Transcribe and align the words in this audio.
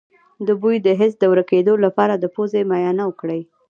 د 0.47 0.49
بوی 0.61 0.77
د 0.85 0.87
حس 0.99 1.13
د 1.19 1.23
ورکیدو 1.33 1.73
لپاره 1.85 2.13
د 2.17 2.25
پوزې 2.35 2.61
معاینه 2.69 3.03
وکړئ 3.07 3.41